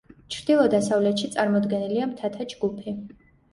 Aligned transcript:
ჩრდილო-დასავლეთში 0.35 1.29
წარმოდგენილია 1.37 2.11
მთათა 2.17 2.51
ჯგუფი. 2.57 2.99